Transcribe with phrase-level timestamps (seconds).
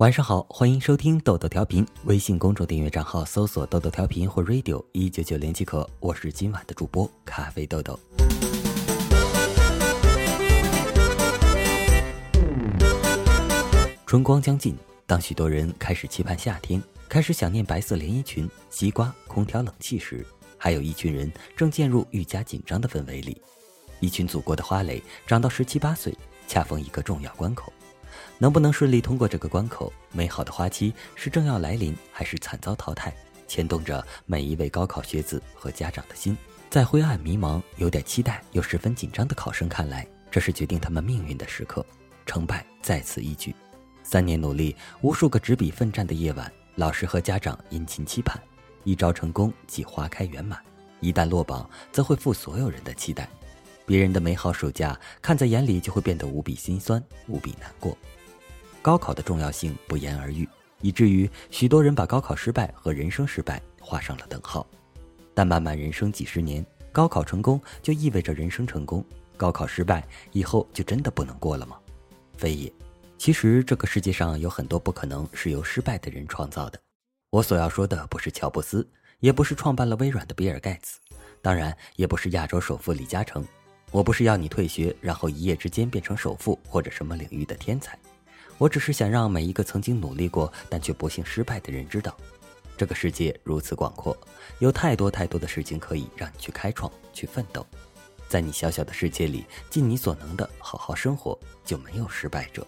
[0.00, 1.86] 晚上好，欢迎收听豆豆调频。
[2.04, 5.86] 微信公众订阅账号搜索“豆豆调频”或 “radio 一九九零”即可。
[6.00, 8.00] 我是今晚的主播咖啡豆豆。
[14.06, 14.74] 春光将近，
[15.06, 20.24] 当许多人开始期盼夏天，开始想念白色连衣裙、西瓜、空调、冷气时，
[20.56, 23.38] 还有一群人正渐入愈加紧张的氛围里。
[24.00, 26.16] 一群祖国的花蕾长到十七八岁，
[26.48, 27.70] 恰逢一个重要关口。
[28.38, 29.92] 能不能顺利通过这个关口？
[30.12, 33.14] 美好的花期是正要来临，还是惨遭淘汰？
[33.46, 36.36] 牵动着每一位高考学子和家长的心。
[36.68, 41.84] 在灰暗、迷茫、有点期待又十分紧张的考生看来，这是决定他们命运的时刻，
[42.24, 43.52] 成败在此一举。
[44.04, 48.40] 三年努力，无数个执笔奋战的夜晚，老师和家长殷勤期盼。
[48.84, 50.58] 一朝成功即花开圆满，
[51.00, 53.28] 一旦落榜，则会负所有人的期待。
[53.86, 57.96] 别人的美好暑假看在眼里，就会变得无比心酸，无比难过。
[58.82, 60.48] 高考的重要性不言而喻，
[60.80, 64.66] 以至于许多人把高考失败和人生失败画上了等号。
[65.34, 69.04] 但漫漫人生几十年，高考成功就意味着人生成功，
[69.36, 71.78] 高考失败以后就真的不能过了吗？
[72.36, 72.72] 非也。
[73.18, 76.80] 其实这个世界上有很多不可能是由失败的人创造的。
[77.30, 80.98] 我所要说的不是乔布斯，也不是创办了微软的比尔盖茨，
[81.42, 83.46] 当然也不是亚洲首富李嘉诚。
[83.92, 87.98] 我不是要你退学，然后一夜之间变成首富或者什么领域的天才。
[88.56, 92.16] 我只是想让每一个曾经努力过但却不幸失败的人知道，
[92.76, 94.16] 这个世界如此广阔，
[94.60, 97.66] 有太多太多的事情可以让你去开创、去奋斗。
[98.28, 102.64] 在你小小的世界里，尽你所能的好好生活，就没有失败者。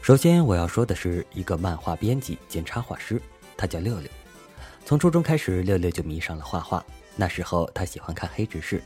[0.00, 3.20] 首先我要说的是一个漫画编辑兼插画师，
[3.56, 4.08] 他叫六六。
[4.88, 6.82] 从初中开始，六六就迷上了画画。
[7.14, 8.82] 那时候他喜欢看黑执事。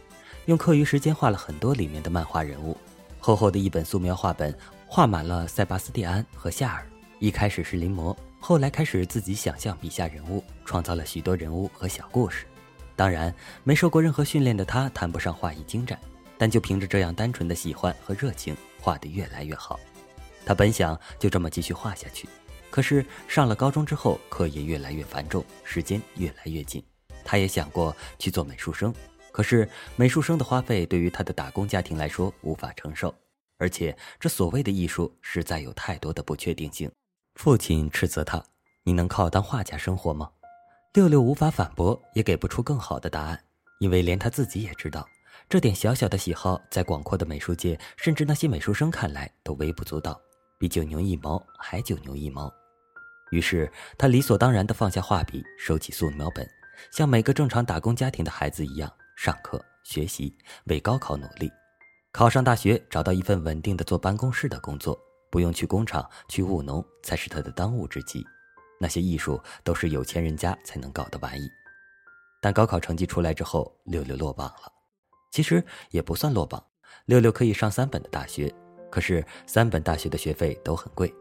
[0.47, 2.77] 用课余时间画了很多里面的漫画人物，
[3.20, 4.53] 厚厚的一本素描画本，
[4.89, 6.84] 画满了塞巴斯蒂安和夏尔。
[7.20, 12.46] 一开始是临摹，后来开始自己想象笔下人物，创造了许多人物和小故事。
[12.96, 13.33] 当然，
[13.63, 15.96] 没受过任何训练的他谈不上画艺精湛，
[16.36, 19.79] 但就凭着这样单纯的喜欢和热情，画得越来越好。
[20.45, 22.29] 他本想就这么继续画下去，
[22.72, 26.83] 可是上了高中之后，课业越来越繁重，时间越来越紧。
[27.22, 28.92] 他也想过去做美术生。
[29.30, 33.14] 可是美术生的花费对于他的打工家庭来说无法承受，
[33.58, 36.90] 而且这所谓的艺术实在有太多的不确定性。
[37.34, 38.42] 父亲斥责他
[38.84, 40.30] ：“你能靠当画家生活吗？”
[40.94, 43.39] 六六无法反驳，也给不出更好的答案，
[43.80, 45.06] 因为连他自己也知道，
[45.48, 50.20] 这点小小的喜好在广阔的美术界，甚至那些美术生看来都微不足道，
[50.58, 52.52] 比九牛一毛还九牛一毛。
[53.33, 56.48] 于是他理所当然地放下画笔，收起素描本，
[56.93, 58.93] 像每个正常打工家庭的孩子一样。
[59.17, 61.51] 上课学习，为高考努力，
[62.13, 64.98] 考上大学，找到一份稳定的坐办公室的工作，
[65.31, 68.25] 不用去工厂去务农，才是他的当务之急。
[68.79, 71.49] 那些艺术都是有钱人家才能搞的玩意。
[72.41, 74.73] 但高考成绩出来之后，六六落榜了。
[75.31, 76.63] 其实也不算落榜，
[77.07, 78.53] 六六可以上三本的大学，
[78.91, 81.14] 可是三本大学的学费都很贵。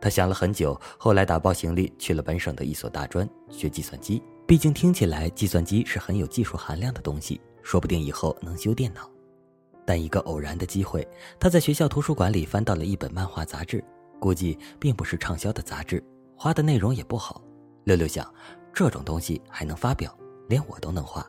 [0.00, 4.22] 他想了很久，后来打包行李去了本省的一所大专学计算机。
[4.46, 9.10] 毕竟听起来计算机是很有技术含量的东西，说不定以后能修电脑。
[9.84, 11.06] 但一个偶然的机会，
[11.38, 13.82] 他在学校图书馆里翻到了一本漫画杂志，
[14.20, 16.02] 估计并不是畅销的杂志，
[16.36, 17.42] 画的内容也不好。
[17.84, 18.32] 六六想，
[18.72, 20.16] 这种东西还能发表，
[20.48, 21.26] 连我都能画。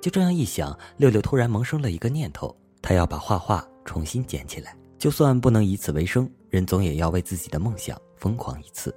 [0.00, 8.94] 就这样一想，六六突然萌生了一个念头：他要把画画重新捡起来，就算不能以此为生，人总也要为自己的梦想疯狂一次。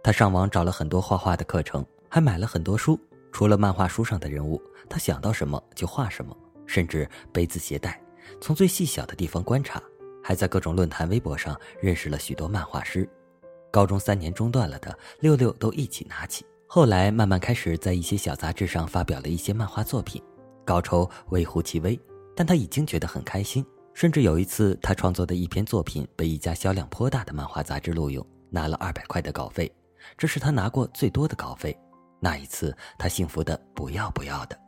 [0.00, 1.84] 他上网找了很多画画的课程。
[2.08, 2.96] 还买了很多书，
[3.32, 8.00] 除了漫画书上的人物，他想到什么就画什么，甚至杯子携带，
[8.40, 9.82] 从最细小的地方观察，
[10.22, 13.08] 还在各种论坛、微博上认识了许多漫画师。
[13.72, 20.22] 高中三年中断了的六六都一起拿起，后来慢慢开始在一些小杂志上发表了一些漫画作品，
[20.64, 21.98] 稿酬微乎其微，
[22.36, 23.66] 但他已经觉得很开心。
[23.94, 29.72] 甚至有一次，他创作的一篇作品被一家销量颇大的漫画杂志录用，拿了二百块的稿费，
[30.18, 31.78] 这是他拿过最多的稿费。
[32.18, 34.58] 那一次，他幸福的不要不要的。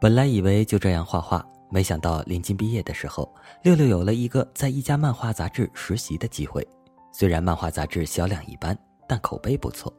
[0.00, 3.30] 本来以为就这样画画，没想到临近毕业的时候，
[3.62, 6.66] 六六有了一个在一家漫画杂志实习的机会。
[7.12, 8.74] 虽然漫画杂志销量一般，
[9.06, 9.92] 但口碑不错。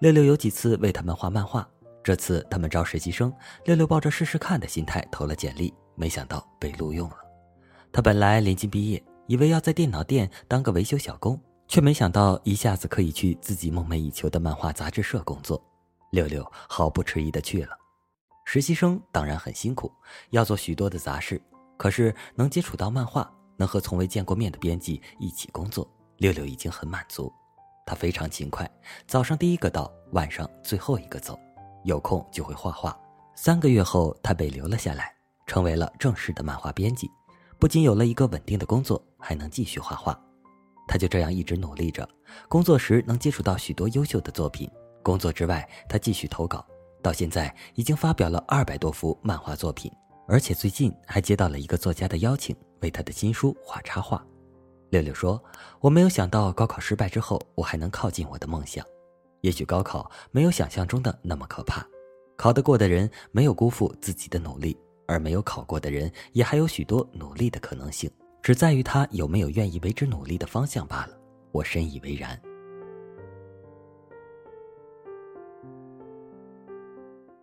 [0.00, 1.68] 六六有几次为他们画漫画，
[2.08, 3.30] 这次他们招实习生，
[3.66, 7.16] 六六抱着试试看的心态投了简历，没想到被录用了。
[7.92, 11.38] 他本来临近毕业，以为要在电脑店当个维修小工。
[11.66, 15.62] 却没想到一下子可以去自己梦寐以求的漫画杂志社工作，
[16.10, 17.76] 六六毫不迟疑的去了。
[18.46, 19.92] 实习生当然很辛苦，
[20.30, 21.38] 要做许多的杂事，
[21.76, 27.30] 可是能接触到漫画，能和从未见过面的编辑一起工作，六六已经很满足。
[27.84, 28.66] 他非常勤快，
[29.06, 31.38] 早上第一个到，晚上最后一个走，
[31.84, 32.98] 有空就会画画。
[33.34, 35.14] 三个月后，他被留了下来，
[35.46, 37.08] 成为了正式的漫画编辑，
[37.58, 40.18] 不仅有了一个稳定的工作，还能继续画画。
[40.86, 42.08] 他就这样一直努力着，
[42.48, 44.68] 工作时能接触到许多优秀的作品，
[45.02, 46.66] 工作之外，他继续投稿，
[47.02, 49.92] 到现在已经发表了二百多幅漫画作品，
[50.26, 54.24] 而且最近还接到了一个作家的邀请，为他的新书画插画。
[54.90, 55.42] 六六说
[55.80, 58.82] ：“我没有想到高考失败之后，我还能靠近我的梦想。
[59.40, 61.86] 也许高考没有想象中的那么可怕，
[62.36, 64.76] 考得过的人没有辜负自己的努力，
[65.06, 68.10] 而没有考过的人也还有许多努力的可能性，
[68.42, 71.18] 只在于他有没有愿意为之努力的方向罢了。”
[71.50, 72.38] 我深以为然。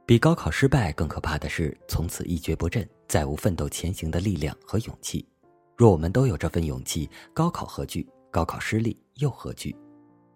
[0.05, 5.27] 比高考失败更可怕的是，从此一蹶不振，再无奋斗前行的力量和勇气。
[5.75, 8.07] 若我们都有这份勇气，高考何惧？
[8.29, 9.75] 高考失利又何惧？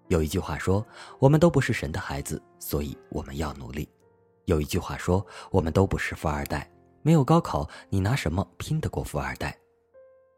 [0.09, 0.83] 有一句话说
[1.19, 3.87] ：“我们都不是神的孩子，所以我们要努力。”
[4.45, 6.67] 有一句话说：“我们都不是富二代，
[7.03, 9.55] 没有高考，你拿什么拼得过富二代？”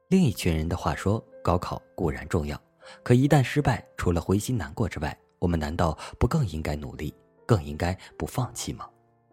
[0.10, 2.62] 另一群人的话说：“高考固然重要，
[3.02, 7.14] 可一旦失败，除了灰心难过之外，我们难道不更应该努力，
[7.46, 8.86] 更应该不放弃吗？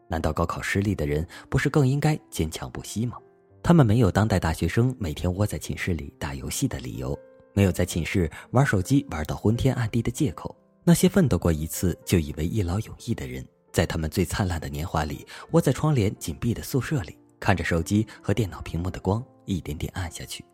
[0.07, 3.19] 难道高考失利的人不是更应该坚强不息吗？”
[3.61, 7.19] 他们没有当代大学生每天窝在寝室里打游戏的理由，
[7.55, 10.57] 没有在寝室玩手机玩到昏天暗地的借口。
[10.85, 20.45] 那些奋斗过一次就以为一劳永逸的人，在他们最灿烂的年华里，窝在窗帘紧闭的宿舍里，看着手机和电脑屏幕的光一点点暗下去。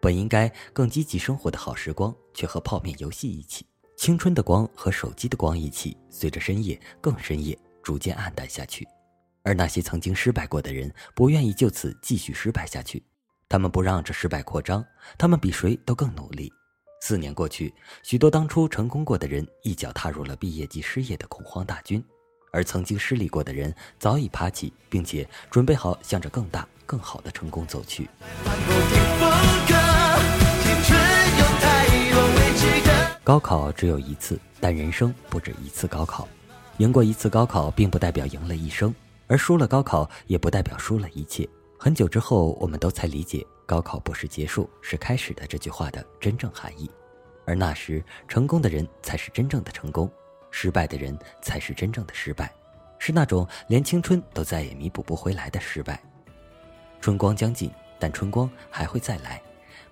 [0.00, 8.86] 本应该更积极生活的好时光，却和泡面游戏一起，青春的光和手机的光一起，随着深夜更深夜，逐渐暗淡下去。
[9.42, 13.02] 而那些曾经失败过的人，不愿意就此继续失败下去，
[13.50, 14.84] 他们不让这失败扩张，
[15.16, 16.52] 他们比谁都更努力。
[17.00, 17.72] 四年过去，
[18.02, 22.04] 许多当初成功过的人一脚踏入了毕业即失业的恐慌大军，
[22.52, 28.10] 而曾经失利过的人早已爬起，并且准备好向着更大、更好的成功走去。
[33.24, 36.28] 高考只有一次，但人生不止一次高考。
[36.76, 38.94] 赢过一次高考，并不代表赢了一生。
[39.26, 41.48] 而输了高考，也不代表输了一切。
[41.80, 46.90] 很久之后，我们都才理解“高考不是结束，是开始的”这句话的真正含义。
[47.46, 50.10] 而那时，成功的人才是真正的成功，
[50.50, 52.52] 失败的人才是真正的失败，
[52.98, 56.02] 是那种连青春都再也弥补不回来的失败。
[57.00, 59.40] 春光将尽，但春光还会再来。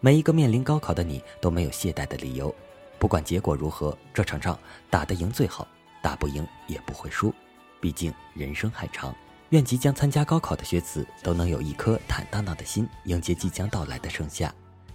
[0.00, 2.52] 每一个面临高考的你，都没有懈怠的理由。
[2.98, 4.58] 不管结果如何，这场仗
[4.90, 5.68] 打得赢最好，
[6.02, 7.32] 打不赢也不会输。
[7.80, 9.14] 毕竟人生还长。
[9.56, 14.52] 愿即将参加高考的学子都能有一颗坦荡荡的心，迎接即将到来的盛夏，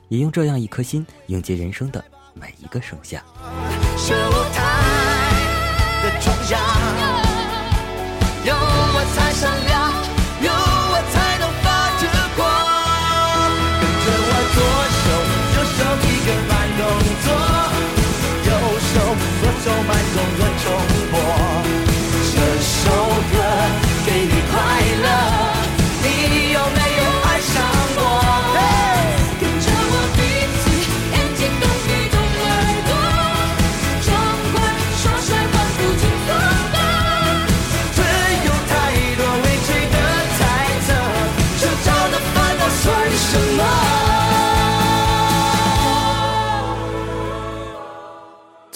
[0.08, 2.06] 也用这样一颗心迎接人生的
[2.36, 3.24] 每一个盛夏。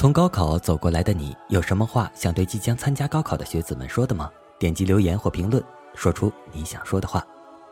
[0.05, 4.29] 从高考走过来的你，有什么话想对即将参加高考的学子们说的吗？
[4.59, 5.63] 点击留言或评论，
[5.95, 7.25] 说出你想说的话。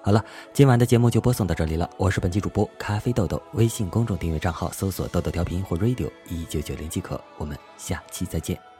[0.04, 1.88] 好了，今晚的节目就播送到这里了。
[1.96, 7.22] 我是本期主播咖啡豆豆，微信公众订阅账号搜索“豆豆调频”或 “radio 一九九零”即可。
[7.38, 8.73] 我们下期再见。